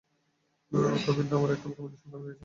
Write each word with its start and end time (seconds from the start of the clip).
উল্কাপিন্ড, 0.71 1.31
আমরা 1.37 1.51
একটা 1.55 1.67
উল্কাপিন্ডের 1.67 2.01
সন্ধান 2.01 2.21
পেয়েছি! 2.23 2.39